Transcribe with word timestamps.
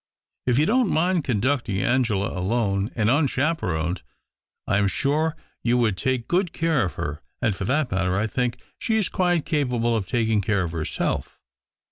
if 0.47 0.57
you 0.57 0.65
don't 0.65 0.89
mind 0.89 1.23
conducting 1.23 1.79
Angela, 1.79 2.35
alone 2.35 2.89
md 2.97 3.19
unchaperoned, 3.19 4.01
I 4.65 4.79
am 4.79 4.87
sure 4.87 5.35
you 5.63 5.77
would 5.77 5.95
take 5.95 6.27
3'ood 6.27 6.53
care 6.53 6.83
of 6.85 6.93
her, 6.95 7.21
and 7.39 7.55
for 7.55 7.65
that 7.65 7.91
matter 7.91 8.17
I 8.17 8.25
think 8.25 8.57
}he 8.83 8.95
is 8.97 9.09
quite 9.09 9.45
capable 9.45 9.95
of 9.95 10.07
taking 10.07 10.41
care 10.41 10.63
of 10.63 10.71
herself. 10.71 11.37